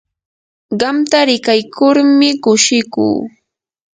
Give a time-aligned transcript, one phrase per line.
[0.79, 3.17] qamta rikaykurmi kushikuu.